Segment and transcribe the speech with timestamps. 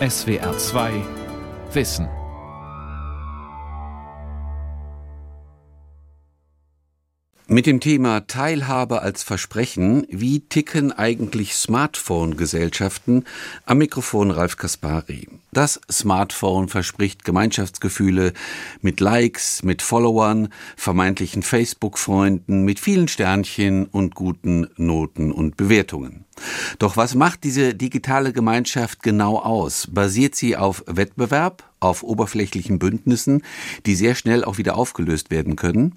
[0.00, 0.92] SWR 2
[1.72, 2.08] Wissen.
[7.46, 13.22] Mit dem Thema Teilhabe als Versprechen, wie ticken eigentlich Smartphone-Gesellschaften?
[13.66, 15.28] Am Mikrofon Ralf Kaspari.
[15.52, 18.32] Das Smartphone verspricht Gemeinschaftsgefühle
[18.80, 26.24] mit Likes, mit Followern, vermeintlichen Facebook-Freunden, mit vielen Sternchen und guten Noten und Bewertungen.
[26.78, 29.88] Doch was macht diese digitale Gemeinschaft genau aus?
[29.90, 33.42] Basiert sie auf Wettbewerb, auf oberflächlichen Bündnissen,
[33.84, 35.94] die sehr schnell auch wieder aufgelöst werden können?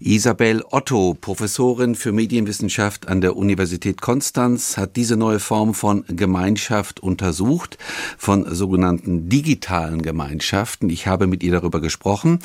[0.00, 7.00] Isabel Otto, Professorin für Medienwissenschaft an der Universität Konstanz, hat diese neue Form von Gemeinschaft
[7.00, 7.76] untersucht,
[8.16, 10.88] von sogenannten digitalen Gemeinschaften.
[10.88, 12.38] Ich habe mit ihr darüber gesprochen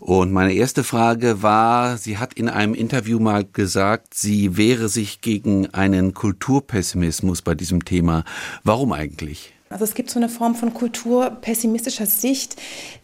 [0.00, 5.20] und meine erste Frage war, sie hat in einem Interview mal gesagt, sie wehre sich
[5.20, 8.24] gegen einen Kulturpessimismus Pessimismus bei diesem Thema.
[8.64, 9.52] Warum eigentlich?
[9.70, 12.56] Also es gibt so eine Form von kulturpessimistischer Sicht,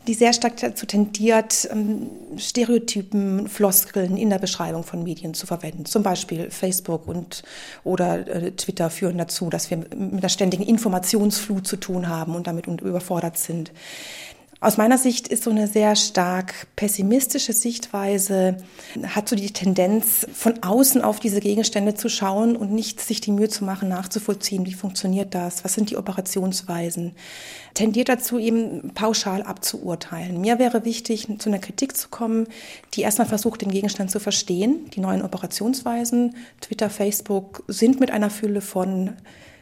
[0.07, 5.87] die sehr stark dazu tendiert, ähm, Stereotypen, Floskeln in der Beschreibung von Medien zu verwenden.
[5.87, 7.43] Zum Beispiel Facebook und
[7.85, 12.47] oder äh, Twitter führen dazu, dass wir mit einer ständigen Informationsflut zu tun haben und
[12.47, 13.73] damit überfordert sind.
[14.61, 18.57] Aus meiner Sicht ist so eine sehr stark pessimistische Sichtweise,
[19.07, 23.31] hat so die Tendenz, von außen auf diese Gegenstände zu schauen und nicht sich die
[23.31, 27.13] Mühe zu machen, nachzuvollziehen, wie funktioniert das, was sind die Operationsweisen,
[27.75, 30.41] tendiert dazu, eben pauschal abzuurteilen.
[30.41, 32.49] Mir wäre wichtig, zu einer Kritik zu kommen,
[32.95, 36.35] die erstmal versucht, den Gegenstand zu verstehen, die neuen Operationsweisen.
[36.61, 39.13] Twitter, Facebook sind mit einer Fülle von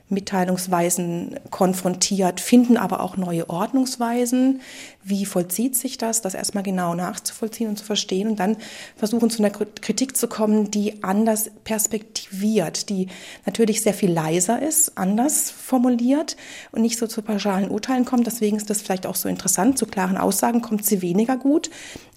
[0.09, 4.61] Mitteilungsweisen konfrontiert, finden aber auch neue Ordnungsweisen.
[5.03, 6.23] Wie vollzieht sich das?
[6.23, 8.57] Das erstmal genau nachzuvollziehen und zu verstehen und dann
[8.97, 13.09] versuchen zu einer Kritik zu kommen, die anders perspektiviert, die
[13.47, 16.37] natürlich sehr viel leiser ist, anders formuliert
[16.71, 18.29] und nicht so zu pauschalen Urteilen kommt.
[18.29, 19.77] Deswegen ist das vielleicht auch so interessant.
[19.77, 21.69] Zu klaren Aussagen kommt sie weniger gut,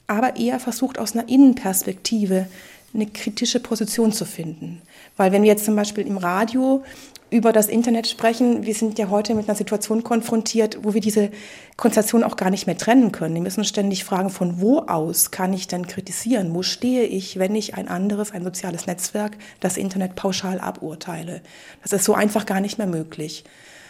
[0.06, 2.48] aber eher versucht aus einer Innenperspektive
[2.94, 4.82] eine kritische Position zu finden.
[5.18, 6.84] Weil wenn wir jetzt zum Beispiel im Radio
[7.30, 8.66] über das Internet sprechen.
[8.66, 11.30] Wir sind ja heute mit einer Situation konfrontiert, wo wir diese
[11.78, 13.36] Konstellation auch gar nicht mehr trennen können.
[13.36, 16.54] Wir müssen ständig fragen, von wo aus kann ich denn kritisieren?
[16.54, 21.42] Wo stehe ich, wenn ich ein anderes, ein soziales Netzwerk, das Internet pauschal aburteile?
[21.84, 23.44] Das ist so einfach gar nicht mehr möglich.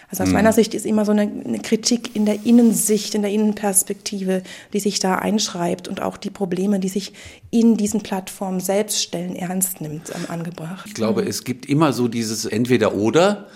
[0.09, 0.35] Also aus mhm.
[0.35, 4.41] meiner Sicht ist immer so eine, eine, Kritik in der Innensicht, in der Innenperspektive,
[4.73, 7.13] die sich da einschreibt und auch die Probleme, die sich
[7.51, 10.85] in diesen Plattformen selbst stellen, ernst nimmt, angebracht.
[10.87, 13.47] Ich glaube, es gibt immer so dieses Entweder-Oder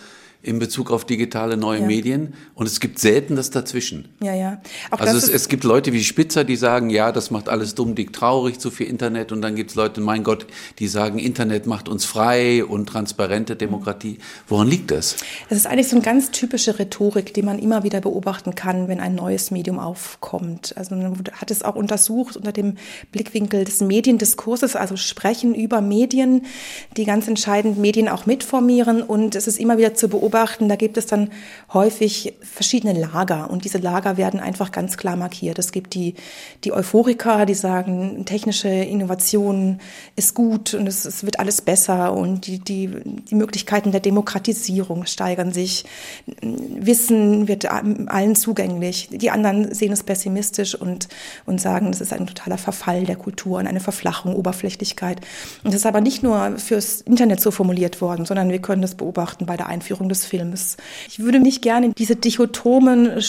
[0.43, 1.87] in Bezug auf digitale neue ja.
[1.87, 4.09] Medien und es gibt selten das dazwischen.
[4.21, 4.61] Ja, ja.
[4.91, 7.95] Auch also es, es, gibt Leute wie Spitzer, die sagen, ja, das macht alles dumm,
[7.95, 10.45] dick, traurig, zu viel Internet und dann gibt es Leute, mein Gott,
[10.79, 14.17] die sagen, Internet macht uns frei und transparente Demokratie.
[14.49, 15.15] Woran liegt das?
[15.47, 18.99] Das ist eigentlich so eine ganz typische Rhetorik, die man immer wieder beobachten kann, wenn
[18.99, 20.73] ein neues Medium aufkommt.
[20.75, 22.75] Also man hat es auch untersucht unter dem
[23.13, 26.41] Blickwinkel des Mediendiskurses, also sprechen über Medien,
[26.97, 30.75] die ganz entscheidend Medien auch mitformieren und es ist immer wieder zu beobachten, beobachten, da
[30.75, 31.29] gibt es dann
[31.73, 35.59] häufig verschiedene Lager und diese Lager werden einfach ganz klar markiert.
[35.59, 36.15] Es gibt die,
[36.63, 39.79] die Euphoriker, die sagen, technische Innovation
[40.15, 42.89] ist gut und es, es wird alles besser und die, die,
[43.29, 45.85] die Möglichkeiten der Demokratisierung steigern sich.
[46.41, 49.09] Wissen wird allen zugänglich.
[49.11, 51.09] Die anderen sehen es pessimistisch und,
[51.45, 55.21] und sagen, das ist ein totaler Verfall der Kultur und eine Verflachung, Oberflächlichkeit.
[55.63, 58.95] Und das ist aber nicht nur fürs Internet so formuliert worden, sondern wir können das
[58.95, 60.77] beobachten bei der Einführung des Films.
[61.09, 63.21] Ich würde nicht gerne diese dichotomen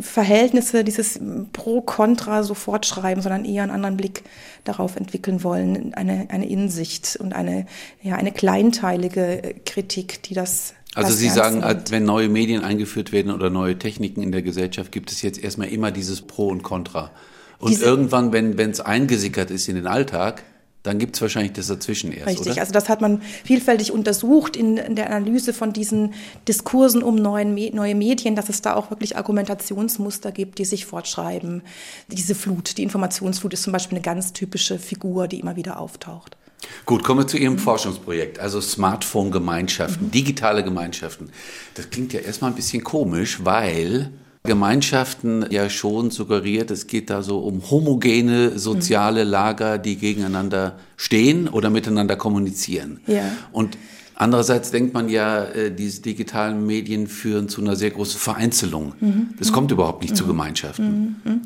[0.00, 1.20] Verhältnisse, dieses
[1.52, 4.22] Pro-Contra sofort schreiben, sondern eher einen anderen Blick
[4.64, 7.66] darauf entwickeln wollen, eine, eine Insicht und eine,
[8.02, 13.50] ja, eine kleinteilige Kritik, die das also Sie sagen, wenn neue Medien eingeführt werden oder
[13.50, 17.12] neue Techniken in der Gesellschaft, gibt es jetzt erstmal immer dieses Pro und Contra.
[17.60, 20.42] Und Diese irgendwann, wenn es eingesickert ist in den Alltag,
[20.88, 22.26] dann gibt es wahrscheinlich das dazwischen erst.
[22.26, 22.60] Richtig, oder?
[22.60, 26.14] also das hat man vielfältig untersucht in, in der Analyse von diesen
[26.48, 31.62] Diskursen um neuen, neue Medien, dass es da auch wirklich Argumentationsmuster gibt, die sich fortschreiben.
[32.10, 36.38] Diese Flut, die Informationsflut ist zum Beispiel eine ganz typische Figur, die immer wieder auftaucht.
[36.86, 37.58] Gut, kommen wir zu Ihrem mhm.
[37.58, 40.10] Forschungsprojekt, also Smartphone-Gemeinschaften, mhm.
[40.10, 41.30] digitale Gemeinschaften.
[41.74, 44.10] Das klingt ja erstmal ein bisschen komisch, weil
[44.44, 51.48] Gemeinschaften ja schon suggeriert, es geht da so um homogene soziale Lager, die gegeneinander stehen
[51.48, 53.00] oder miteinander kommunizieren.
[53.06, 53.24] Ja.
[53.52, 53.76] Und
[54.20, 58.94] Andererseits denkt man ja, äh, diese digitalen Medien führen zu einer sehr großen Vereinzelung.
[58.98, 59.28] Mhm.
[59.38, 60.16] Das kommt überhaupt nicht mhm.
[60.16, 61.20] zu Gemeinschaften.
[61.22, 61.42] Mhm.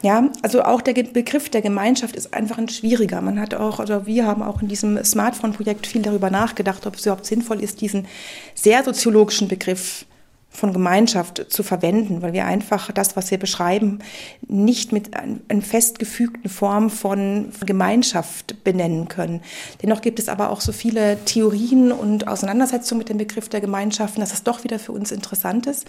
[0.00, 3.20] Ja, also auch der Begriff der Gemeinschaft ist einfach ein schwieriger.
[3.20, 7.02] Man hat auch, also wir haben auch in diesem Smartphone-Projekt viel darüber nachgedacht, ob es
[7.02, 8.06] überhaupt sinnvoll ist, diesen
[8.54, 10.06] sehr soziologischen Begriff
[10.54, 13.98] von Gemeinschaft zu verwenden, weil wir einfach das, was wir beschreiben,
[14.46, 19.40] nicht mit einer festgefügten Form von Gemeinschaft benennen können.
[19.82, 24.20] Dennoch gibt es aber auch so viele Theorien und Auseinandersetzungen mit dem Begriff der Gemeinschaften,
[24.20, 25.86] dass es doch wieder für uns interessant ist.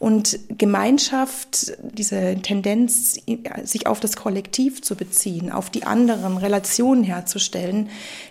[0.00, 3.20] Und Gemeinschaft, diese Tendenz,
[3.62, 7.90] sich auf das Kollektiv zu beziehen, auf die anderen Relationen herzustellen,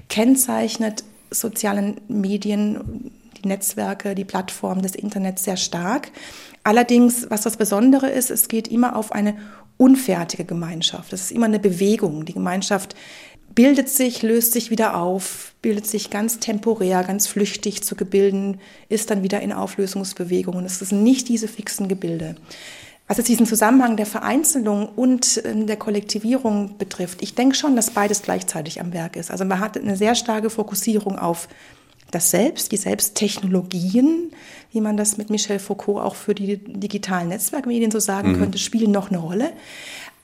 [0.10, 6.12] kennzeichnet sozialen Medien die Netzwerke, die Plattformen des Internets sehr stark.
[6.64, 9.36] Allerdings, was das Besondere ist, es geht immer auf eine
[9.78, 11.14] unfertige Gemeinschaft.
[11.14, 12.26] Es ist immer eine Bewegung.
[12.26, 12.96] Die Gemeinschaft
[13.56, 18.60] bildet sich, löst sich wieder auf, bildet sich ganz temporär, ganz flüchtig zu Gebilden,
[18.90, 20.56] ist dann wieder in Auflösungsbewegung.
[20.56, 22.36] Und es sind nicht diese fixen Gebilde.
[23.08, 27.90] Was es diesen Zusammenhang der Vereinzelung und ähm, der Kollektivierung betrifft, ich denke schon, dass
[27.90, 29.32] beides gleichzeitig am Werk ist.
[29.32, 31.48] Also man hat eine sehr starke Fokussierung auf
[32.12, 34.32] das Selbst, die Selbsttechnologien,
[34.72, 38.40] wie man das mit Michel Foucault auch für die digitalen Netzwerkmedien so sagen mhm.
[38.40, 39.52] könnte, spielen noch eine Rolle.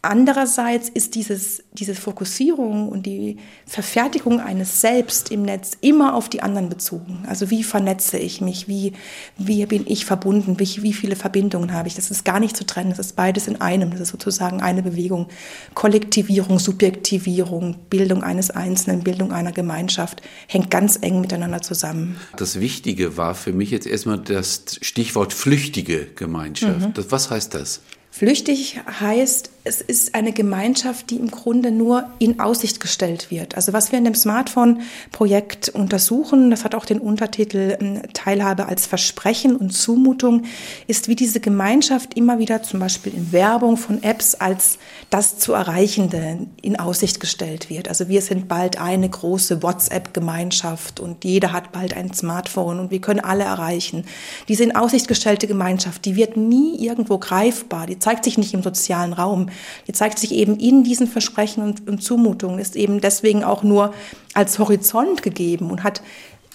[0.06, 6.44] Andererseits ist dieses, diese Fokussierung und die Verfertigung eines Selbst im Netz immer auf die
[6.44, 7.24] anderen bezogen.
[7.28, 8.94] Also wie vernetze ich mich, wie,
[9.38, 11.96] wie bin ich verbunden, wie, wie viele Verbindungen habe ich.
[11.96, 13.90] Das ist gar nicht zu trennen, das ist beides in einem.
[13.90, 15.28] Das ist sozusagen eine Bewegung.
[15.74, 22.18] Kollektivierung, Subjektivierung, Bildung eines Einzelnen, Bildung einer Gemeinschaft hängt ganz eng miteinander zusammen.
[22.38, 26.90] Das Wichtige war für mich jetzt erstmal das Stichwort flüchtige Gemeinschaft.
[26.90, 26.94] Mhm.
[26.94, 27.82] Das, was heißt das?
[28.18, 33.56] Flüchtig heißt, es ist eine Gemeinschaft, die im Grunde nur in Aussicht gestellt wird.
[33.56, 38.86] Also was wir in dem Smartphone-Projekt untersuchen, das hat auch den Untertitel ähm, Teilhabe als
[38.86, 40.44] Versprechen und Zumutung,
[40.86, 44.78] ist, wie diese Gemeinschaft immer wieder zum Beispiel in Werbung von Apps als
[45.10, 47.90] das zu Erreichende in Aussicht gestellt wird.
[47.90, 53.02] Also wir sind bald eine große WhatsApp-Gemeinschaft und jeder hat bald ein Smartphone und wir
[53.02, 54.06] können alle erreichen.
[54.48, 58.62] Diese in Aussicht gestellte Gemeinschaft, die wird nie irgendwo greifbar, die zeigt sich nicht im
[58.62, 59.50] sozialen Raum.
[59.88, 63.96] Die zeigt sich eben in diesen Versprechen und, und Zumutungen, ist eben deswegen auch nur
[64.36, 66.04] als Horizont gegeben und hat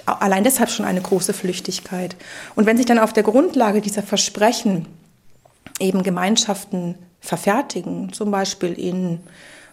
[0.07, 2.15] allein deshalb schon eine große Flüchtigkeit.
[2.55, 4.87] Und wenn sich dann auf der Grundlage dieser Versprechen
[5.81, 9.19] eben Gemeinschaften verfertigen, zum Beispiel in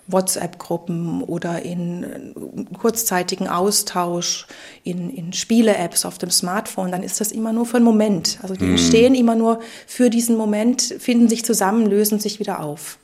[0.07, 2.33] WhatsApp-Gruppen oder in
[2.77, 4.48] kurzzeitigen Austausch,
[4.83, 8.39] in, in Spiele-Apps auf dem Smartphone, dann ist das immer nur für einen Moment.
[8.42, 8.71] Also die mhm.
[8.71, 13.00] entstehen immer nur für diesen Moment, finden sich zusammen, lösen sich wieder auf.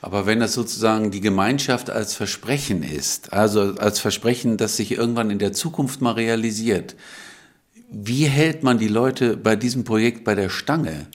[0.00, 5.30] Aber wenn das sozusagen die Gemeinschaft als Versprechen ist, also als Versprechen, das sich irgendwann
[5.30, 6.94] in der Zukunft mal realisiert,
[7.90, 11.06] wie hält man die Leute bei diesem Projekt bei der Stange?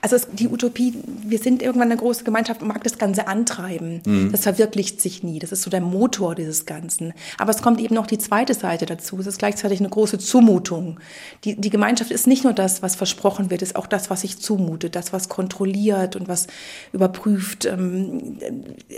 [0.00, 4.02] Also es, die Utopie, wir sind irgendwann eine große Gemeinschaft und mag das Ganze antreiben.
[4.04, 4.32] Mhm.
[4.32, 5.38] Das verwirklicht sich nie.
[5.38, 7.12] Das ist so der Motor dieses Ganzen.
[7.38, 9.18] Aber es kommt eben noch die zweite Seite dazu.
[9.20, 10.98] Es ist gleichzeitig eine große Zumutung.
[11.44, 14.38] Die, die Gemeinschaft ist nicht nur das, was versprochen wird, ist auch das, was sich
[14.38, 16.48] zumutet, das, was kontrolliert und was
[16.92, 17.66] überprüft.
[17.66, 18.38] Ähm,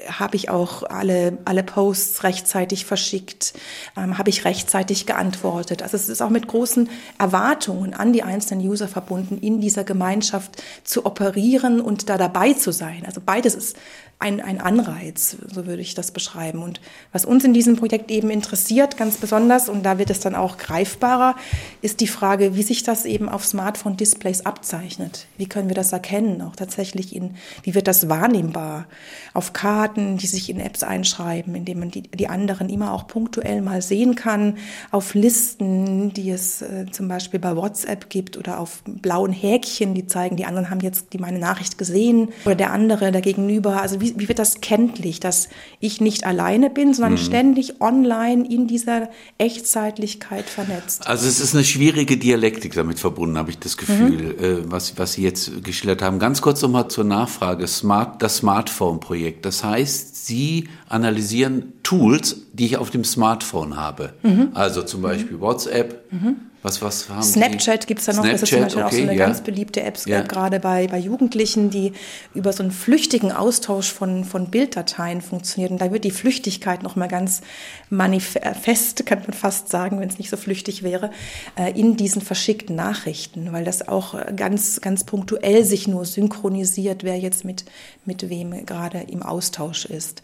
[0.09, 3.53] Habe ich auch alle, alle Posts rechtzeitig verschickt?
[3.97, 5.83] Ähm, Habe ich rechtzeitig geantwortet?
[5.83, 6.89] Also es ist auch mit großen
[7.19, 12.73] Erwartungen an die einzelnen User verbunden, in dieser Gemeinschaft zu operieren und da dabei zu
[12.73, 13.05] sein.
[13.07, 13.77] Also beides ist
[14.19, 16.63] ein, ein Anreiz, so würde ich das beschreiben.
[16.63, 16.81] Und
[17.13, 20.57] was uns in diesem Projekt eben interessiert, ganz besonders, und da wird es dann auch
[20.57, 21.37] greifbarer,
[21.83, 25.27] ist die Frage, wie sich das eben auf Smartphone-Displays abzeichnet.
[25.37, 28.87] Wie können wir das erkennen, auch tatsächlich in, wie wird das wahrnehmbar?
[29.35, 33.61] Auf Karten, die sich in Apps einschreiben, indem man die, die anderen immer auch punktuell
[33.61, 34.57] mal sehen kann,
[34.93, 40.07] auf Listen, die es äh, zum Beispiel bei WhatsApp gibt oder auf blauen Häkchen, die
[40.07, 43.83] zeigen, die anderen haben jetzt die meine Nachricht gesehen oder der andere, der Gegenüber.
[43.83, 45.49] Also wie wie, wie wird das kenntlich, dass
[45.81, 47.19] ich nicht alleine bin, sondern mhm.
[47.19, 49.09] ständig online in dieser
[49.39, 51.07] Echtzeitlichkeit vernetzt?
[51.07, 54.45] Also es ist eine schwierige Dialektik damit verbunden, habe ich das Gefühl, mhm.
[54.45, 56.19] äh, was, was Sie jetzt geschildert haben.
[56.19, 59.45] Ganz kurz nochmal zur Nachfrage, Smart, das Smartphone-Projekt.
[59.45, 64.15] Das heißt, Sie analysieren Tools, die ich auf dem Smartphone habe.
[64.23, 64.49] Mhm.
[64.55, 66.37] Also zum Beispiel WhatsApp, mhm.
[66.67, 68.25] Was, was haben Snapchat gibt es da noch.
[68.25, 69.27] Snapchat, das ist zum Beispiel okay, auch so eine ja.
[69.27, 70.23] ganz beliebte App, ja.
[70.23, 71.93] gerade bei, bei Jugendlichen, die
[72.35, 75.71] über so einen flüchtigen Austausch von, von Bilddateien funktioniert.
[75.71, 77.43] Und da wird die Flüchtigkeit nochmal ganz
[77.89, 81.13] manifest, kann man fast sagen, wenn es nicht so flüchtig wäre,
[81.55, 87.17] äh, in diesen verschickten Nachrichten, weil das auch ganz, ganz punktuell sich nur synchronisiert, wer
[87.17, 87.65] jetzt mit,
[88.05, 90.23] mit wem gerade im Austausch ist.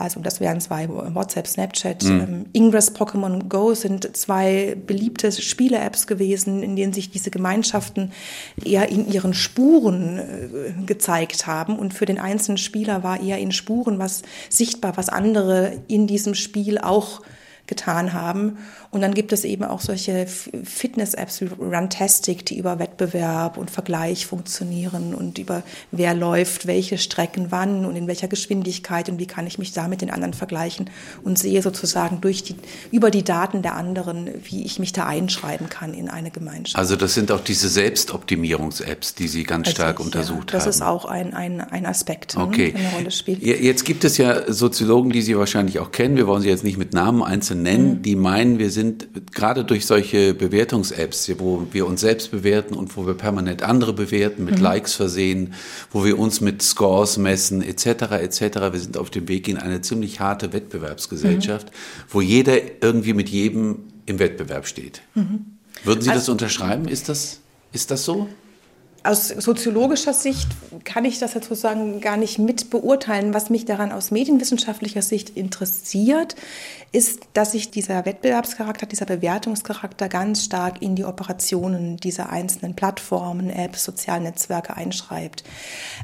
[0.00, 2.20] Also das wären zwei WhatsApp, Snapchat, mhm.
[2.20, 8.12] ähm, Ingress, Pokémon Go sind zwei beliebte Spiele-Apps gewesen, in denen sich diese Gemeinschaften
[8.64, 11.78] eher in ihren Spuren äh, gezeigt haben.
[11.78, 16.34] Und für den einzelnen Spieler war eher in Spuren was sichtbar, was andere in diesem
[16.34, 17.20] Spiel auch
[17.70, 18.58] getan haben.
[18.90, 24.26] Und dann gibt es eben auch solche Fitness-Apps wie Runtastic, die über Wettbewerb und Vergleich
[24.26, 25.62] funktionieren und über
[25.92, 29.86] wer läuft welche Strecken wann und in welcher Geschwindigkeit und wie kann ich mich da
[29.86, 30.90] mit den anderen vergleichen
[31.22, 32.56] und sehe sozusagen durch die,
[32.90, 36.76] über die Daten der anderen, wie ich mich da einschreiben kann in eine Gemeinschaft.
[36.76, 40.68] Also das sind auch diese Selbstoptimierungs-Apps, die Sie ganz stark Richtig, untersucht ja, das haben.
[40.68, 42.72] Das ist auch ein, ein, ein Aspekt, ne, okay.
[42.72, 43.40] der eine Rolle spielt.
[43.44, 46.16] Jetzt gibt es ja Soziologen, die Sie wahrscheinlich auch kennen.
[46.16, 48.02] Wir wollen sie jetzt nicht mit Namen einzeln nennen, mhm.
[48.02, 53.06] die meinen, wir sind gerade durch solche Bewertungs-Apps, wo wir uns selbst bewerten und wo
[53.06, 54.62] wir permanent andere bewerten, mit mhm.
[54.62, 55.54] Likes versehen,
[55.90, 58.40] wo wir uns mit Scores messen, etc., etc.
[58.72, 62.04] Wir sind auf dem Weg in eine ziemlich harte Wettbewerbsgesellschaft, mhm.
[62.08, 65.02] wo jeder irgendwie mit jedem im Wettbewerb steht.
[65.14, 65.46] Mhm.
[65.84, 66.88] Würden Sie also, das unterschreiben?
[66.88, 67.40] Ist das,
[67.72, 68.28] ist das so?
[69.02, 70.48] aus soziologischer Sicht
[70.84, 73.32] kann ich das sozusagen gar nicht mit beurteilen.
[73.32, 76.36] Was mich daran aus medienwissenschaftlicher Sicht interessiert,
[76.92, 83.48] ist, dass sich dieser Wettbewerbscharakter, dieser Bewertungscharakter ganz stark in die Operationen dieser einzelnen Plattformen,
[83.48, 85.44] Apps, sozialen Netzwerke einschreibt.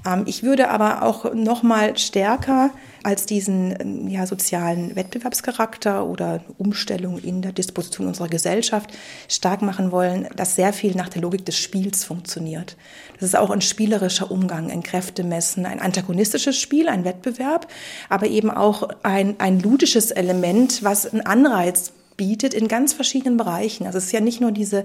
[0.07, 2.71] Ähm, ich würde aber auch noch mal stärker
[3.03, 8.91] als diesen ja, sozialen Wettbewerbscharakter oder Umstellung in der Disposition unserer Gesellschaft
[9.29, 12.77] stark machen wollen, dass sehr viel nach der Logik des Spiels funktioniert.
[13.15, 17.69] Das ist auch ein spielerischer Umgang, ein Kräftemessen, ein antagonistisches Spiel, ein Wettbewerb,
[18.09, 23.87] aber eben auch ein, ein ludisches Element, was einen Anreiz bietet in ganz verschiedenen Bereichen.
[23.87, 24.85] Also es ist ja nicht nur diese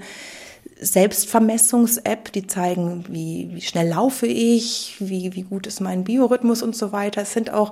[0.81, 6.75] Selbstvermessungs-App, die zeigen, wie, wie schnell laufe ich, wie, wie gut ist mein Biorhythmus und
[6.75, 7.21] so weiter.
[7.21, 7.71] Es sind auch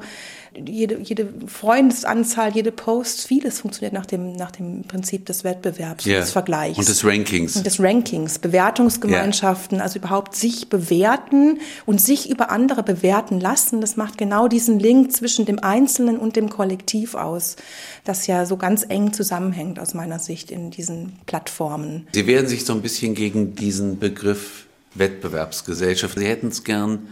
[0.56, 6.20] jede, jede Freundesanzahl, jede Post, vieles funktioniert nach dem, nach dem Prinzip des Wettbewerbs, yeah.
[6.20, 6.78] des Vergleichs.
[6.78, 7.56] Und des Rankings.
[7.56, 9.84] Und des Rankings, Bewertungsgemeinschaften, yeah.
[9.84, 13.82] also überhaupt sich bewerten und sich über andere bewerten lassen.
[13.82, 17.56] Das macht genau diesen Link zwischen dem Einzelnen und dem Kollektiv aus,
[18.04, 22.08] das ja so ganz eng zusammenhängt aus meiner Sicht in diesen Plattformen.
[22.14, 26.18] Sie wehren sich so ein bisschen gegen diesen Begriff Wettbewerbsgesellschaft.
[26.18, 27.10] Sie hätten es gern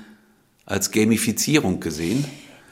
[0.66, 2.24] als Gamifizierung gesehen.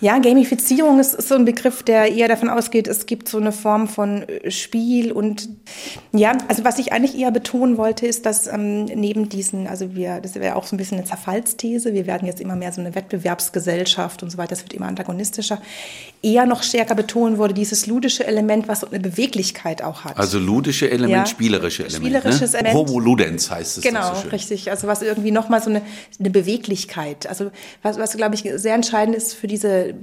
[0.06, 3.52] Ja, Gamifizierung ist, ist, so ein Begriff, der eher davon ausgeht, es gibt so eine
[3.52, 5.50] Form von äh, Spiel und
[6.14, 10.22] ja, also was ich eigentlich eher betonen wollte, ist, dass ähm, neben diesen, also wir,
[10.22, 12.94] das wäre auch so ein bisschen eine Zerfallsthese, wir werden jetzt immer mehr so eine
[12.94, 15.60] Wettbewerbsgesellschaft und so weiter, das wird immer antagonistischer,
[16.22, 20.20] eher noch stärker betonen wurde, dieses ludische Element, was so eine Beweglichkeit auch hat.
[20.20, 22.04] Also ludische Element, ja, spielerische Element.
[22.04, 22.20] Ne?
[22.20, 22.60] Spielerisches ne?
[22.60, 22.90] Element.
[22.90, 23.84] Homo ludens heißt es.
[23.84, 24.70] Genau, so richtig.
[24.70, 25.82] Also was irgendwie nochmal so eine,
[26.20, 27.50] eine Beweglichkeit, also
[27.82, 29.95] was, was glaube ich sehr entscheidend ist für diese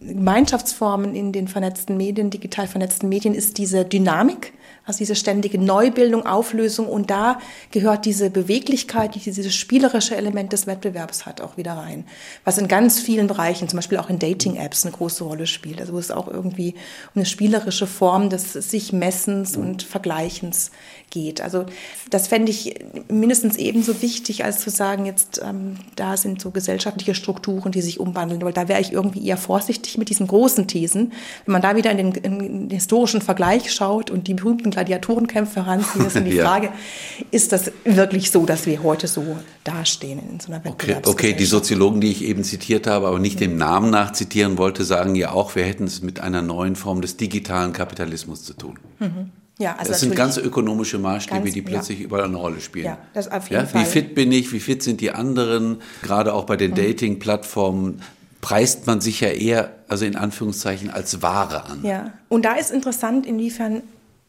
[0.00, 4.52] Gemeinschaftsformen in den vernetzten Medien, digital vernetzten Medien, ist diese Dynamik,
[4.86, 6.86] also diese ständige Neubildung, Auflösung.
[6.86, 7.40] Und da
[7.72, 12.04] gehört diese Beweglichkeit, die dieses spielerische Element des Wettbewerbs hat, auch wieder rein.
[12.44, 15.80] Was in ganz vielen Bereichen, zum Beispiel auch in Dating-Apps, eine große Rolle spielt.
[15.80, 16.74] Also wo es auch irgendwie
[17.14, 20.70] um eine spielerische Form des sich Messens und Vergleichens
[21.10, 21.40] geht.
[21.40, 21.66] Also
[22.10, 22.74] das fände ich
[23.08, 27.98] mindestens ebenso wichtig, als zu sagen, jetzt ähm, da sind so gesellschaftliche Strukturen, die sich
[27.98, 28.40] umwandeln.
[28.42, 31.12] Weil da wäre ich irgendwie eher vorsichtig mit diesen großen Thesen.
[31.44, 35.64] Wenn man da wieder in den, in den historischen Vergleich schaut und die berühmten Gladiatorenkämpfe
[35.64, 36.44] heranzieht, ist die ja.
[36.44, 36.68] Frage,
[37.30, 41.46] ist das wirklich so, dass wir heute so dastehen in so einer okay, okay, die
[41.46, 45.30] Soziologen, die ich eben zitiert habe, aber nicht dem Namen nach zitieren wollte, sagen ja
[45.30, 48.78] auch, wir hätten es mit einer neuen Form des digitalen Kapitalismus zu tun.
[48.98, 49.30] Mhm.
[49.58, 52.04] Ja, also das sind ganz ökonomische Maßstäbe, ganz, die plötzlich ja.
[52.04, 52.84] überall eine Rolle spielen.
[52.84, 53.80] Ja, das auf jeden ja, Fall.
[53.80, 55.78] Wie fit bin ich, wie fit sind die anderen?
[56.02, 56.76] Gerade auch bei den mhm.
[56.76, 58.02] Dating-Plattformen
[58.42, 61.80] preist man sich ja eher, also in Anführungszeichen, als Ware an.
[61.82, 63.82] Ja, und da ist interessant, inwiefern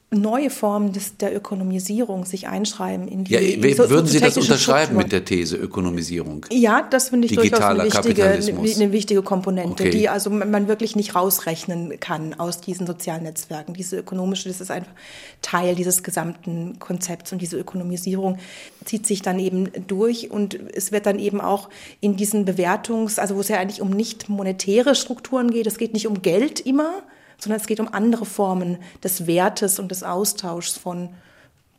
[0.10, 4.94] neue Formen des, der Ökonomisierung sich einschreiben in die ja, so, Würden Sie das unterschreiben
[4.94, 5.04] Strukturen.
[5.04, 6.46] mit der These Ökonomisierung?
[6.50, 9.90] Ja, das finde ich Digitaler durchaus eine wichtige, eine, wichtige Komponente, okay.
[9.90, 13.74] die also man wirklich nicht rausrechnen kann aus diesen sozialen Netzwerken.
[13.74, 14.94] Diese ökonomische, das ist einfach
[15.42, 18.38] Teil dieses gesamten Konzepts und diese Ökonomisierung
[18.86, 21.68] zieht sich dann eben durch und es wird dann eben auch
[22.00, 25.94] in diesen Bewertungs, also wo es ja eigentlich um nicht monetäre Strukturen geht, es geht
[25.94, 27.04] nicht um Geld immer,
[27.40, 31.10] sondern es geht um andere Formen des Wertes und des Austauschs von,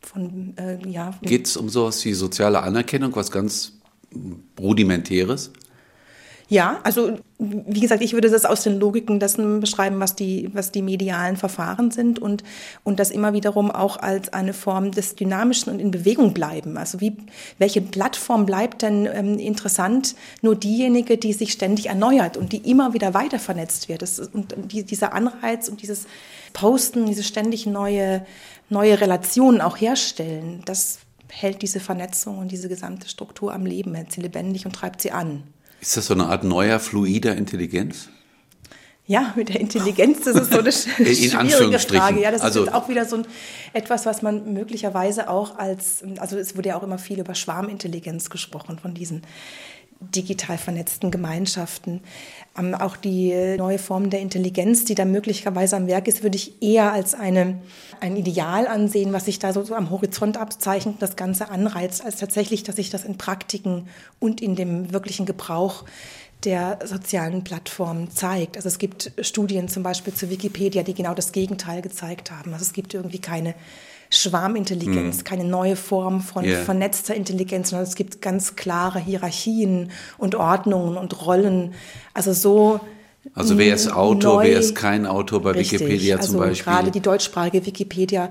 [0.01, 1.13] von äh, ja.
[1.21, 3.73] Geht es um sowas wie soziale Anerkennung, was ganz
[4.59, 5.51] rudimentäres?
[6.51, 10.71] Ja, also wie gesagt, ich würde das aus den Logiken dessen beschreiben, was die, was
[10.71, 12.43] die medialen Verfahren sind und,
[12.83, 16.75] und das immer wiederum auch als eine Form des Dynamischen und in Bewegung bleiben.
[16.75, 17.15] Also wie,
[17.59, 20.15] welche Plattform bleibt denn ähm, interessant?
[20.41, 24.01] Nur diejenige, die sich ständig erneuert und die immer wieder weiter vernetzt wird.
[24.01, 26.07] Das, und die, dieser Anreiz und dieses
[26.53, 28.25] Posten, diese ständig neue,
[28.69, 30.97] neue Relationen auch herstellen, das
[31.29, 35.11] hält diese Vernetzung und diese gesamte Struktur am Leben, hält sie lebendig und treibt sie
[35.11, 35.43] an.
[35.81, 38.09] Ist das so eine Art neuer fluider Intelligenz?
[39.09, 42.21] Ja, mit der Intelligenz, das ist so eine schwierige Frage.
[42.21, 43.27] Ja, das also, ist auch wieder so ein,
[43.73, 48.29] etwas, was man möglicherweise auch als, also es wurde ja auch immer viel über Schwarmintelligenz
[48.29, 49.23] gesprochen von diesen
[49.99, 52.01] digital vernetzten Gemeinschaften.
[52.57, 56.61] Ähm, auch die neue Form der Intelligenz, die da möglicherweise am Werk ist, würde ich
[56.61, 57.59] eher als eine,
[57.99, 62.17] ein Ideal ansehen, was sich da so, so am Horizont abzeichnet, das Ganze anreizt, als
[62.17, 63.87] tatsächlich, dass sich das in Praktiken
[64.19, 65.83] und in dem wirklichen Gebrauch
[66.45, 68.55] der sozialen Plattformen zeigt.
[68.55, 72.53] Also es gibt Studien zum Beispiel zu Wikipedia, die genau das Gegenteil gezeigt haben.
[72.53, 73.55] Also es gibt irgendwie keine
[74.09, 75.23] Schwarmintelligenz, mm.
[75.23, 76.63] keine neue Form von yeah.
[76.63, 81.73] vernetzter Intelligenz, sondern es gibt ganz klare Hierarchien und Ordnungen und Rollen.
[82.13, 82.79] Also so
[83.33, 86.73] also wer ist Autor, neu, wer ist kein Autor bei richtig, Wikipedia zum also Beispiel?
[86.73, 88.29] Gerade die deutschsprachige Wikipedia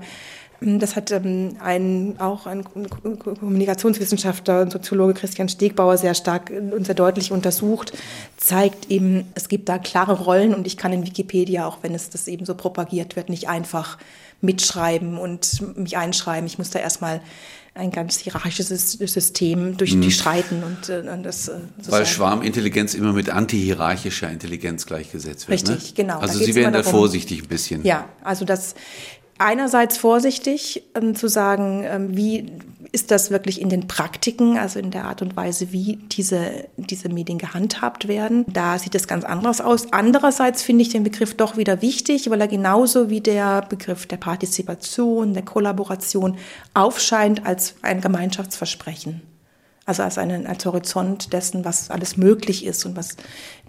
[0.61, 6.95] das hat ähm, ein, auch ein Kommunikationswissenschaftler und Soziologe Christian Stegbauer sehr stark und sehr
[6.95, 7.93] deutlich untersucht,
[8.37, 12.09] zeigt eben, es gibt da klare Rollen und ich kann in Wikipedia, auch wenn es
[12.09, 13.97] das eben so propagiert wird, nicht einfach
[14.41, 16.47] mitschreiben und mich einschreiben.
[16.47, 17.21] Ich muss da erstmal
[17.75, 20.01] ein ganz hierarchisches System durch, mhm.
[20.01, 21.47] durchschreiten und, äh, und das.
[21.47, 25.69] Äh, Weil Schwarmintelligenz immer mit antihierarchischer Intelligenz gleichgesetzt wird.
[25.69, 25.93] Richtig, ne?
[25.95, 26.19] genau.
[26.19, 27.85] Also Sie werden da vorsichtig ein bisschen.
[27.85, 28.75] Ja, also das
[29.39, 32.51] einerseits vorsichtig ähm, zu sagen, ähm, wie
[32.91, 37.09] ist das wirklich in den Praktiken, also in der Art und Weise, wie diese, diese
[37.09, 38.45] Medien gehandhabt werden.
[38.47, 39.93] Da sieht es ganz anders aus.
[39.93, 44.17] Andererseits finde ich den Begriff doch wieder wichtig, weil er genauso wie der Begriff der
[44.17, 46.37] Partizipation, der Kollaboration
[46.73, 49.21] aufscheint als ein Gemeinschaftsversprechen.
[49.85, 53.17] Also als, einen, als Horizont dessen, was alles möglich ist und was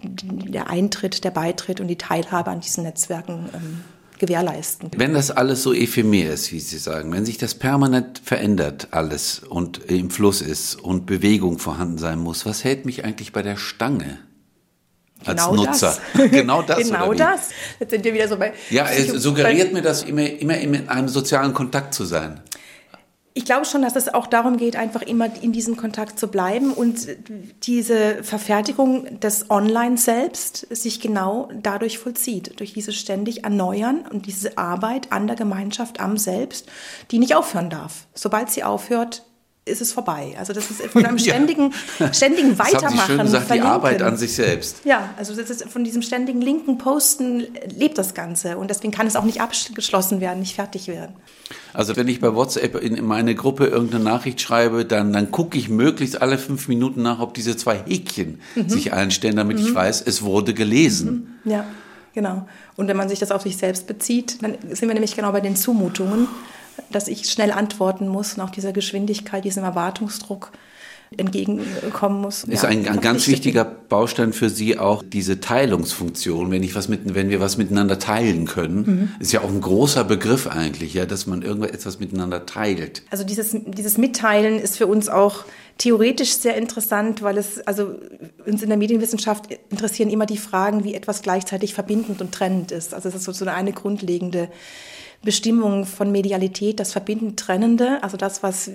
[0.02, 3.84] der Eintritt, der Beitritt und die Teilhabe an diesen Netzwerken ähm,
[4.20, 4.90] gewährleisten.
[4.96, 9.40] Wenn das alles so ephemer ist, wie Sie sagen, wenn sich das permanent verändert alles
[9.40, 13.56] und im Fluss ist und Bewegung vorhanden sein muss, was hält mich eigentlich bei der
[13.56, 14.18] Stange?
[15.24, 15.98] Als genau Nutzer.
[16.14, 16.30] Das.
[16.30, 16.78] genau das.
[16.78, 17.50] genau das.
[17.78, 18.52] Jetzt sind wir wieder so bei.
[18.70, 22.40] Ja, es suggeriert mir das immer, immer in einem sozialen Kontakt zu sein.
[23.32, 26.72] Ich glaube schon, dass es auch darum geht, einfach immer in diesem Kontakt zu bleiben
[26.72, 27.06] und
[27.62, 34.58] diese Verfertigung des Online selbst sich genau dadurch vollzieht, durch dieses ständig Erneuern und diese
[34.58, 36.68] Arbeit an der Gemeinschaft, am Selbst,
[37.12, 38.08] die nicht aufhören darf.
[38.14, 39.24] Sobald sie aufhört,
[39.66, 40.34] ist es vorbei.
[40.38, 42.12] Also das ist von einem ständigen, ja.
[42.12, 42.82] ständigen Weitermachen.
[42.82, 44.78] Das haben Sie schön gesagt, die Arbeit an sich selbst.
[44.84, 47.46] Ja, also das ist von diesem ständigen linken Posten
[47.76, 51.14] lebt das Ganze und deswegen kann es auch nicht abgeschlossen werden, nicht fertig werden.
[51.72, 55.68] Also wenn ich bei WhatsApp in meine Gruppe irgendeine Nachricht schreibe, dann, dann gucke ich
[55.68, 58.68] möglichst alle fünf Minuten nach, ob diese zwei Häkchen mhm.
[58.68, 59.66] sich einstellen, damit mhm.
[59.66, 61.38] ich weiß, es wurde gelesen.
[61.44, 61.50] Mhm.
[61.50, 61.64] Ja,
[62.14, 62.48] genau.
[62.76, 65.40] Und wenn man sich das auf sich selbst bezieht, dann sind wir nämlich genau bei
[65.40, 66.28] den Zumutungen
[66.90, 70.52] dass ich schnell antworten muss und auch dieser Geschwindigkeit, diesem Erwartungsdruck
[71.16, 72.44] entgegenkommen muss.
[72.44, 76.88] Ist ja, ein, ein ganz wichtiger Baustein für Sie auch diese Teilungsfunktion, wenn ich was
[76.88, 79.08] mit, wenn wir was miteinander teilen können, mhm.
[79.18, 83.02] ist ja auch ein großer Begriff eigentlich, ja, dass man irgendetwas miteinander teilt.
[83.10, 85.44] Also dieses, dieses Mitteilen ist für uns auch
[85.78, 87.94] theoretisch sehr interessant, weil es, also
[88.46, 92.94] uns in der Medienwissenschaft interessieren immer die Fragen, wie etwas gleichzeitig verbindend und trennend ist.
[92.94, 94.48] Also das ist so eine grundlegende
[95.22, 98.70] Bestimmung von Medialität, das verbindend Trennende, also das, was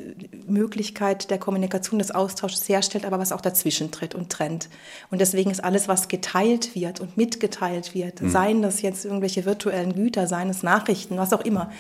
[0.46, 4.70] Möglichkeit der Kommunikation, des Austauschs herstellt, aber was auch dazwischen tritt und trennt.
[5.10, 8.30] Und deswegen ist alles, was geteilt wird und mitgeteilt wird, mhm.
[8.30, 11.72] seien das jetzt irgendwelche virtuellen Güter, seien es Nachrichten, was auch immer,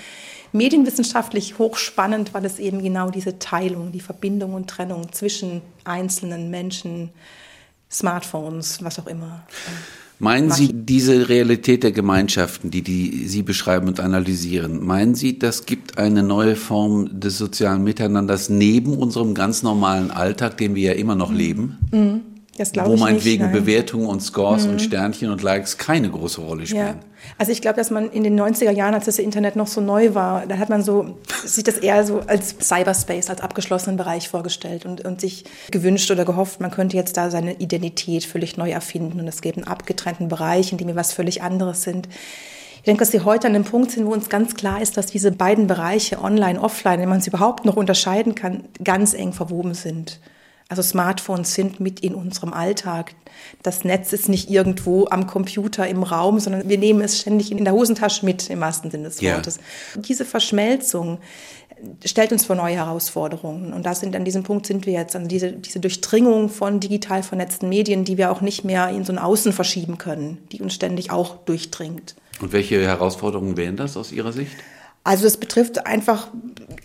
[0.51, 7.11] medienwissenschaftlich hochspannend, weil es eben genau diese Teilung, die Verbindung und Trennung zwischen einzelnen Menschen,
[7.91, 9.45] Smartphones, was auch immer.
[10.19, 15.65] Meinen Sie diese Realität der Gemeinschaften, die, die Sie beschreiben und analysieren, meinen Sie, das
[15.65, 20.99] gibt eine neue Form des sozialen Miteinanders neben unserem ganz normalen Alltag, den wir ja
[20.99, 21.77] immer noch leben?
[21.91, 22.21] Mhm.
[22.57, 24.73] Das wo meinetwegen Bewertungen und Scores mhm.
[24.73, 26.85] und Sternchen und Likes keine große Rolle spielen.
[26.85, 26.99] Ja.
[27.37, 30.13] Also ich glaube, dass man in den 90er Jahren, als das Internet noch so neu
[30.13, 34.85] war, da hat man so, sich das eher so als Cyberspace, als abgeschlossenen Bereich vorgestellt
[34.85, 39.19] und, und sich gewünscht oder gehofft, man könnte jetzt da seine Identität völlig neu erfinden
[39.19, 42.07] und es gäbe einen abgetrennten Bereich, in dem wir was völlig anderes sind.
[42.77, 45.07] Ich denke, dass wir heute an dem Punkt sind, wo uns ganz klar ist, dass
[45.07, 49.73] diese beiden Bereiche, online, offline, wenn man sie überhaupt noch unterscheiden kann, ganz eng verwoben
[49.73, 50.19] sind.
[50.67, 53.13] Also Smartphones sind mit in unserem Alltag.
[53.61, 57.63] Das Netz ist nicht irgendwo am Computer im Raum, sondern wir nehmen es ständig in
[57.63, 59.57] der Hosentasche mit, im wahrsten Sinne des Wortes.
[59.57, 60.01] Ja.
[60.01, 61.19] Diese Verschmelzung
[62.03, 63.73] stellt uns vor neue Herausforderungen.
[63.73, 65.15] Und das sind, an diesem Punkt sind wir jetzt.
[65.15, 69.13] Also diese, diese Durchdringung von digital vernetzten Medien, die wir auch nicht mehr in so
[69.13, 72.15] ein Außen verschieben können, die uns ständig auch durchdringt.
[72.41, 74.55] Und welche Herausforderungen wären das aus Ihrer Sicht?
[75.05, 76.29] Also es betrifft einfach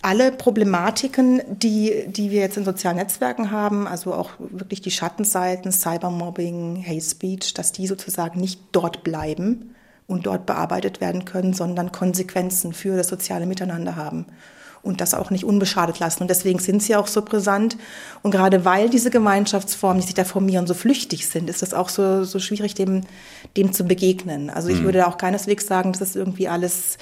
[0.02, 5.72] alle Problematiken, die, die wir jetzt in sozialen Netzwerken haben, also auch wirklich die Schattenseiten,
[5.72, 9.74] Cybermobbing, Hate Speech, dass die sozusagen nicht dort bleiben
[10.06, 14.26] und dort bearbeitet werden können, sondern Konsequenzen für das soziale Miteinander haben
[14.82, 16.22] und das auch nicht unbeschadet lassen.
[16.22, 17.78] Und deswegen sind sie auch so brisant.
[18.22, 21.88] Und gerade weil diese Gemeinschaftsformen, die sich da formieren, so flüchtig sind, ist es auch
[21.88, 23.02] so, so schwierig, dem,
[23.56, 24.50] dem zu begegnen.
[24.50, 24.84] Also ich mhm.
[24.84, 26.98] würde auch keineswegs sagen, dass es irgendwie alles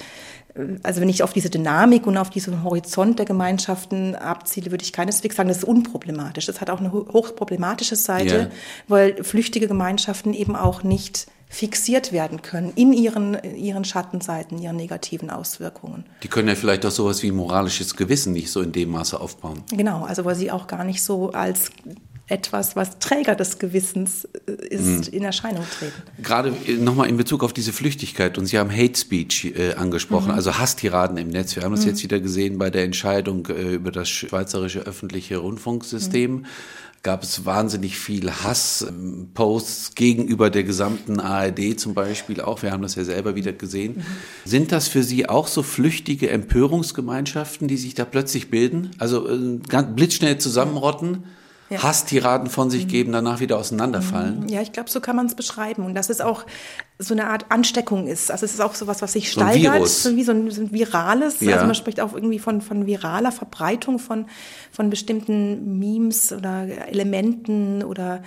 [0.83, 4.93] also wenn ich auf diese Dynamik und auf diesen Horizont der Gemeinschaften abziele, würde ich
[4.93, 6.45] keineswegs sagen, das ist unproblematisch.
[6.45, 8.49] Das hat auch eine hochproblematische Seite, ja.
[8.87, 15.31] weil flüchtige Gemeinschaften eben auch nicht fixiert werden können in ihren, ihren Schattenseiten, ihren negativen
[15.31, 16.05] Auswirkungen.
[16.21, 19.63] Die können ja vielleicht auch sowas wie moralisches Gewissen nicht so in dem Maße aufbauen.
[19.71, 21.71] Genau, also weil sie auch gar nicht so als
[22.29, 25.17] etwas, was Träger des Gewissens äh, ist, mhm.
[25.17, 25.93] in Erscheinung treten.
[26.21, 30.29] Gerade äh, nochmal in Bezug auf diese Flüchtigkeit und Sie haben Hate Speech äh, angesprochen,
[30.29, 30.35] mhm.
[30.35, 31.55] also Hasstiraden im Netz.
[31.55, 31.89] Wir haben das mhm.
[31.89, 36.31] jetzt wieder gesehen bei der Entscheidung äh, über das schweizerische öffentliche Rundfunksystem.
[36.31, 36.45] Mhm.
[37.01, 42.61] Gab es wahnsinnig viel Hassposts gegenüber der gesamten ARD zum Beispiel auch.
[42.61, 43.95] Wir haben das ja selber wieder gesehen.
[43.97, 44.03] Mhm.
[44.43, 48.91] Sind das für Sie auch so flüchtige Empörungsgemeinschaften, die sich da plötzlich bilden?
[48.97, 51.23] Also äh, ganz blitzschnell zusammenrotten?
[51.69, 51.83] Ja.
[51.83, 52.89] Hasstiraden von sich mhm.
[52.89, 54.49] geben, danach wieder auseinanderfallen.
[54.49, 55.83] Ja, ich glaube, so kann man es beschreiben.
[55.83, 56.45] Und dass es auch
[56.97, 58.31] so eine Art Ansteckung ist.
[58.31, 59.61] Also es ist auch sowas, was sich steigert.
[59.61, 60.03] So ein Virus.
[60.03, 61.39] So wie so ein, so ein virales.
[61.39, 61.53] Ja.
[61.53, 64.25] Also man spricht auch irgendwie von, von viraler Verbreitung von,
[64.71, 68.23] von bestimmten Memes oder Elementen oder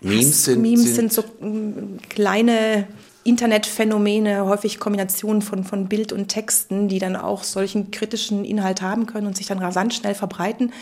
[0.00, 2.88] Memes sind, Memes sind, sind so mm, kleine
[3.26, 9.06] Internetphänomene, häufig Kombinationen von, von Bild und Texten, die dann auch solchen kritischen Inhalt haben
[9.06, 10.72] können und sich dann rasant schnell verbreiten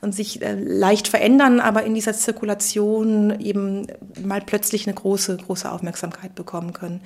[0.00, 3.86] und sich äh, leicht verändern, aber in dieser Zirkulation eben
[4.24, 7.00] mal plötzlich eine große, große Aufmerksamkeit bekommen können.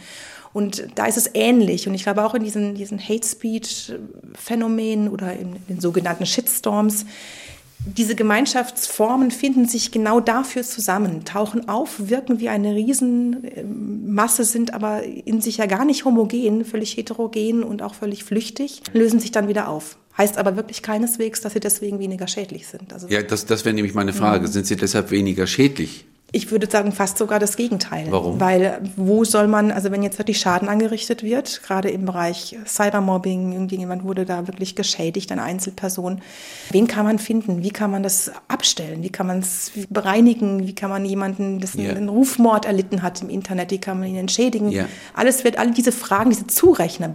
[0.52, 1.88] Und da ist es ähnlich.
[1.88, 3.92] Und ich glaube auch in diesen, diesen Hate Speech
[4.34, 7.04] Phänomenen oder in den sogenannten Shitstorms,
[7.86, 15.02] diese Gemeinschaftsformen finden sich genau dafür zusammen, tauchen auf, wirken wie eine Riesenmasse, sind aber
[15.02, 19.48] in sich ja gar nicht homogen, völlig heterogen und auch völlig flüchtig, lösen sich dann
[19.48, 19.98] wieder auf.
[20.16, 22.92] Heißt aber wirklich keineswegs, dass sie deswegen weniger schädlich sind.
[22.92, 24.46] Also ja, das, das wäre nämlich meine Frage.
[24.46, 24.52] Mhm.
[24.52, 26.06] Sind sie deshalb weniger schädlich?
[26.34, 28.08] Ich würde sagen, fast sogar das Gegenteil.
[28.10, 28.40] Warum?
[28.40, 33.52] Weil wo soll man, also wenn jetzt wirklich Schaden angerichtet wird, gerade im Bereich Cybermobbing,
[33.52, 36.22] irgendjemand wurde da wirklich geschädigt, eine Einzelperson,
[36.72, 37.62] wen kann man finden?
[37.62, 39.04] Wie kann man das abstellen?
[39.04, 40.66] Wie kann man es bereinigen?
[40.66, 41.94] Wie kann man jemanden, der yeah.
[41.94, 44.72] einen Rufmord erlitten hat im Internet, wie kann man ihn entschädigen?
[44.72, 44.88] Yeah.
[45.14, 47.12] Alles wird, alle diese Fragen, diese Zurechnung,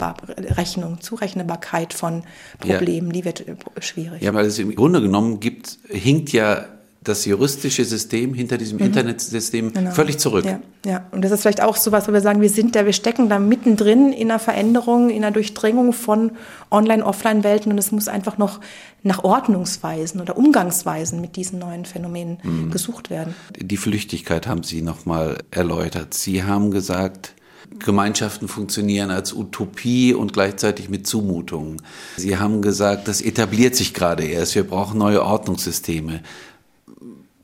[1.02, 2.24] Zurechnbarkeit von
[2.60, 3.14] Problemen, yeah.
[3.14, 3.44] die wird
[3.82, 4.22] schwierig.
[4.22, 6.64] Ja, weil es im Grunde genommen gibt, hinkt ja
[7.02, 8.86] das juristische System hinter diesem mhm.
[8.86, 9.92] Internetsystem genau.
[9.92, 10.46] völlig zurück.
[10.46, 12.86] Ja, ja, und das ist vielleicht auch so was, wo wir sagen, wir sind da,
[12.86, 16.32] wir stecken da mittendrin in einer Veränderung, in einer Durchdringung von
[16.72, 18.60] Online-Offline-Welten und es muss einfach noch
[19.02, 22.72] nach Ordnungsweisen oder Umgangsweisen mit diesen neuen Phänomenen mhm.
[22.72, 23.34] gesucht werden.
[23.58, 26.14] Die Flüchtigkeit haben Sie nochmal erläutert.
[26.14, 27.34] Sie haben gesagt,
[27.78, 31.82] Gemeinschaften funktionieren als Utopie und gleichzeitig mit Zumutungen.
[32.18, 34.56] Sie haben gesagt, das etabliert sich gerade erst.
[34.56, 36.22] Wir brauchen neue Ordnungssysteme.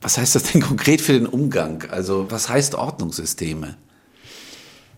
[0.05, 1.83] Was heißt das denn konkret für den Umgang?
[1.89, 3.75] Also was heißt Ordnungssysteme?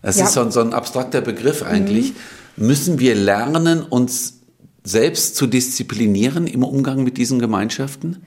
[0.02, 0.26] Das ja.
[0.26, 2.12] ist so, so, ein abstrakter Begriff eigentlich.
[2.56, 2.66] Mhm.
[2.66, 4.40] Müssen wir lernen, uns
[4.84, 8.22] selbst zu disziplinieren im Umgang mit diesen Gemeinschaften?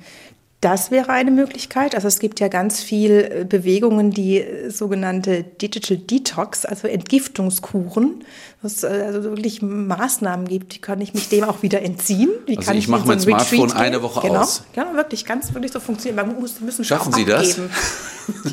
[0.59, 1.93] Das wäre eine Möglichkeit.
[1.93, 8.23] Also es gibt ja ganz viel äh, Bewegungen, die äh, sogenannte Digital Detox, also Entgiftungskuren,
[8.61, 12.29] was äh, also wirklich Maßnahmen gibt, die kann ich mich dem auch wieder entziehen.
[12.45, 14.41] Wie also kann ich, ich mache mein so Smartphone eine Woche genau.
[14.41, 14.63] aus.
[14.73, 16.27] Genau, wirklich, ganz wirklich so funktionieren.
[16.27, 17.59] Man muss müssen Schaffen Sie das?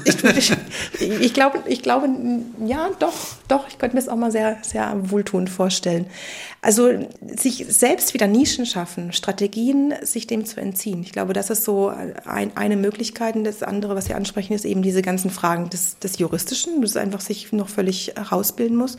[0.04, 2.08] ich, ich, ich, glaube, ich glaube,
[2.64, 3.14] ja, doch,
[3.48, 3.68] doch.
[3.68, 6.06] Ich könnte mir das auch mal sehr, sehr wohltuend vorstellen.
[6.60, 6.88] Also
[7.20, 11.02] sich selbst wieder Nischen schaffen, Strategien, sich dem zu entziehen.
[11.02, 11.92] Ich glaube, das ist so
[12.24, 13.36] ein, eine Möglichkeit.
[13.36, 16.96] Und das andere, was Sie ansprechen, ist eben diese ganzen Fragen des, des Juristischen, das
[16.96, 18.96] einfach sich noch völlig herausbilden muss.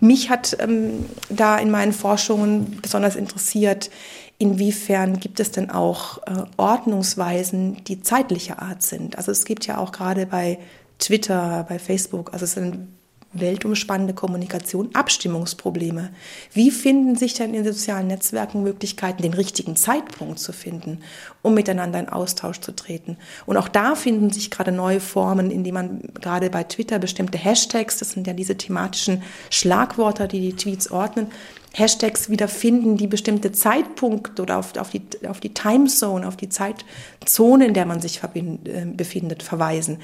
[0.00, 3.90] Mich hat ähm, da in meinen Forschungen besonders interessiert,
[4.38, 9.16] inwiefern gibt es denn auch äh, Ordnungsweisen, die zeitlicher Art sind.
[9.16, 10.58] Also es gibt ja auch gerade bei
[10.98, 12.88] Twitter, bei Facebook, also es sind
[13.34, 16.10] weltumspannende Kommunikation, Abstimmungsprobleme.
[16.52, 21.00] Wie finden sich denn in sozialen Netzwerken Möglichkeiten, den richtigen Zeitpunkt zu finden,
[21.42, 23.16] um miteinander in Austausch zu treten?
[23.46, 27.98] Und auch da finden sich gerade neue Formen, indem man gerade bei Twitter bestimmte Hashtags,
[27.98, 31.28] das sind ja diese thematischen Schlagwörter, die die Tweets ordnen,
[31.76, 37.66] Hashtags wiederfinden, die bestimmte Zeitpunkte oder auf, auf, die, auf die Timezone, auf die Zeitzone,
[37.66, 39.98] in der man sich verbind, äh, befindet, verweisen.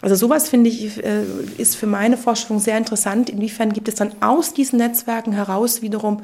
[0.00, 1.24] Also sowas finde ich, äh,
[1.58, 3.28] ist für meine Forschung sehr interessant.
[3.28, 6.22] Inwiefern gibt es dann aus diesen Netzwerken heraus wiederum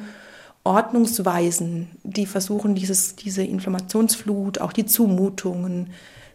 [0.64, 5.90] Ordnungsweisen, die versuchen, dieses, diese Informationsflut, auch die Zumutungen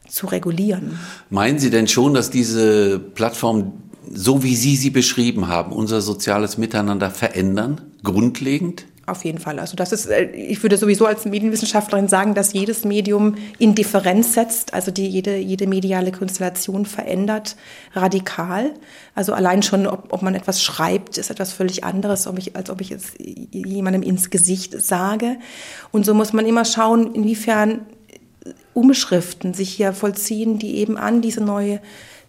[0.08, 1.00] zu regulieren.
[1.30, 3.74] Meinen Sie denn schon, dass diese Plattformen,
[4.10, 8.86] so wie Sie sie beschrieben haben, unser soziales Miteinander verändern, grundlegend?
[9.08, 9.60] Auf jeden Fall.
[9.60, 14.34] Also das ist, äh, ich würde sowieso als Medienwissenschaftlerin sagen, dass jedes Medium in Differenz
[14.34, 17.56] setzt, also die, jede, jede mediale Konstellation verändert
[17.94, 18.74] radikal.
[19.16, 22.70] Also allein schon, ob, ob man etwas schreibt, ist etwas völlig anderes, ob ich, als
[22.70, 25.38] ob ich es jemandem ins Gesicht sage.
[25.92, 27.82] Und so muss man immer schauen, inwiefern
[28.74, 31.82] Umschriften sich hier vollziehen, die eben an diese neue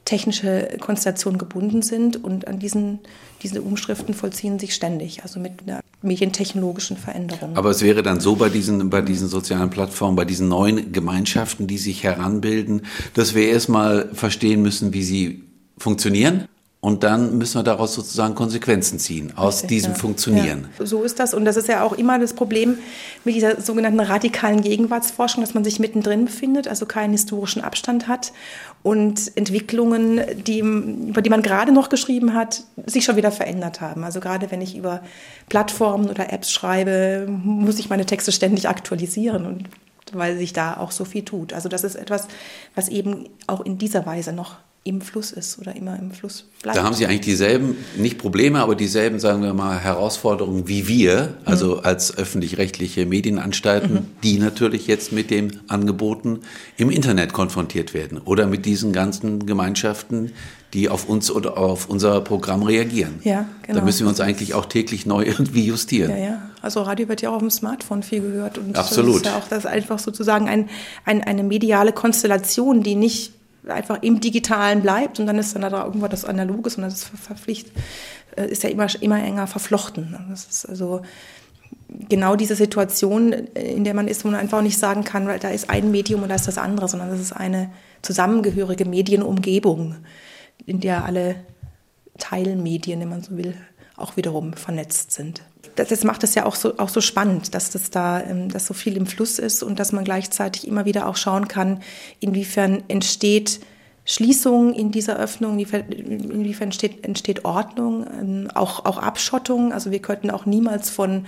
[0.05, 3.01] technische Konstellation gebunden sind und an diesen,
[3.43, 7.57] diese Umschriften vollziehen sich ständig, also mit einer medientechnologischen Veränderung.
[7.57, 11.67] Aber es wäre dann so bei diesen, bei diesen sozialen Plattformen, bei diesen neuen Gemeinschaften,
[11.67, 12.83] die sich heranbilden,
[13.15, 15.45] dass wir erstmal verstehen müssen, wie sie
[15.79, 16.49] funktionieren
[16.85, 19.99] und dann müssen wir daraus sozusagen Konsequenzen ziehen aus Richtig, diesem ja.
[19.99, 20.69] Funktionieren.
[20.81, 21.33] Ja, so ist das.
[21.33, 22.77] Und das ist ja auch immer das Problem
[23.25, 28.33] mit dieser sogenannten radikalen Gegenwartsforschung, dass man sich mittendrin befindet, also keinen historischen Abstand hat
[28.83, 34.03] und Entwicklungen, die, über die man gerade noch geschrieben hat, sich schon wieder verändert haben.
[34.03, 35.03] Also gerade wenn ich über
[35.49, 39.69] Plattformen oder Apps schreibe, muss ich meine Texte ständig aktualisieren und
[40.13, 41.53] weil sich da auch so viel tut.
[41.53, 42.27] Also das ist etwas,
[42.75, 46.77] was eben auch in dieser Weise noch im Fluss ist oder immer im Fluss bleibt.
[46.77, 51.35] Da haben Sie eigentlich dieselben, nicht Probleme, aber dieselben, sagen wir mal, Herausforderungen wie wir,
[51.45, 51.85] also mhm.
[51.85, 54.07] als öffentlich-rechtliche Medienanstalten, mhm.
[54.25, 56.41] die natürlich jetzt mit den Angeboten
[56.77, 60.33] im Internet konfrontiert werden oder mit diesen ganzen Gemeinschaften,
[60.75, 63.21] die auf uns oder auf unser Programm reagieren.
[63.23, 63.79] Ja, genau.
[63.79, 66.11] Da müssen wir uns eigentlich auch täglich neu irgendwie justieren.
[66.11, 66.43] Ja, ja.
[66.61, 68.59] Also Radio wird ja auch auf dem Smartphone viel gehört.
[68.59, 69.15] Und Absolut.
[69.15, 70.69] Das ist ja auch das einfach sozusagen ein,
[71.05, 73.33] ein, eine mediale Konstellation, die nicht
[73.69, 77.73] einfach im Digitalen bleibt und dann ist dann da irgendwo das Analoge, sondern das verpflichtet,
[78.37, 80.17] äh, ist ja immer, immer enger verflochten.
[80.31, 81.03] Das ist also
[82.09, 85.51] genau diese Situation, in der man ist, wo man einfach nicht sagen kann, weil da
[85.51, 87.71] ist ein Medium und da ist das andere, sondern das ist eine
[88.03, 89.97] zusammengehörige Medienumgebung,
[90.67, 91.37] in der alle
[92.19, 93.55] Teilmedien, wenn man so will,
[93.97, 95.43] auch wiederum vernetzt sind
[95.75, 98.67] das, das macht es ja auch so, auch so spannend, dass das da, ähm, dass
[98.67, 101.83] so viel im Fluss ist und dass man gleichzeitig immer wieder auch schauen kann,
[102.21, 103.61] inwiefern entsteht
[104.05, 109.73] Schließung in dieser Öffnung, inwiefern entsteht, entsteht Ordnung, ähm, auch, auch Abschottung.
[109.73, 111.27] Also wir könnten auch niemals von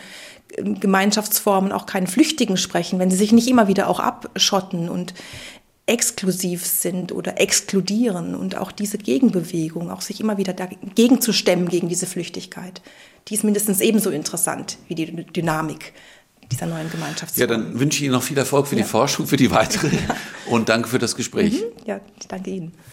[0.57, 5.15] ähm, Gemeinschaftsformen, auch keinen Flüchtigen sprechen, wenn sie sich nicht immer wieder auch abschotten und
[5.87, 11.69] exklusiv sind oder exkludieren und auch diese Gegenbewegung, auch sich immer wieder dagegen zu stemmen,
[11.69, 12.81] gegen diese Flüchtigkeit
[13.29, 15.93] die ist mindestens ebenso interessant wie die Dynamik
[16.51, 17.41] dieser neuen Gemeinschaftsform.
[17.41, 18.83] Ja, dann wünsche ich Ihnen noch viel Erfolg für ja.
[18.83, 19.91] die Forschung, für die weitere
[20.47, 21.55] und danke für das Gespräch.
[21.55, 21.87] Mhm.
[21.87, 22.73] Ja, ich danke Ihnen.